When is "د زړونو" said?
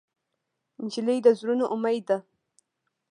1.25-1.65